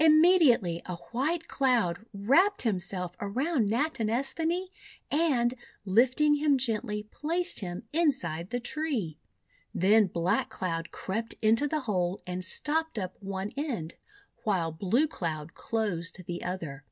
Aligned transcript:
Immediately 0.00 0.82
a 0.86 0.96
White 1.12 1.46
Cloud 1.46 2.04
wrapped 2.12 2.62
him 2.62 2.80
self 2.80 3.16
around 3.20 3.68
Natinesthani, 3.68 4.66
and, 5.12 5.54
lifting 5.84 6.34
him 6.34 6.58
gently, 6.58 7.04
placed 7.12 7.60
him 7.60 7.84
inside 7.92 8.50
the 8.50 8.58
tree. 8.58 9.16
Then 9.72 10.08
Black 10.08 10.48
Cloud 10.48 10.90
crept 10.90 11.36
into 11.40 11.68
the 11.68 11.82
hole 11.82 12.20
and 12.26 12.44
stopped 12.44 12.98
up 12.98 13.14
one 13.20 13.52
end, 13.56 13.94
THE 13.94 13.94
TURKEY 13.94 14.00
GIVEN 14.10 14.42
CORN 14.42 14.42
363 14.42 14.42
while 14.42 14.72
Blue 14.72 15.06
Cloud 15.06 15.54
closed 15.54 16.26
the 16.26 16.42
other. 16.42 16.84